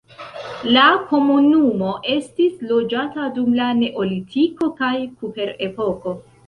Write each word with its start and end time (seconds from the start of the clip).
La 0.77 0.85
komunumo 1.11 1.91
estis 2.15 2.57
loĝata 2.73 3.29
dum 3.39 3.55
la 3.61 3.71
neolitiko 3.85 4.75
kaj 4.83 4.95
kuprepoko. 5.13 6.21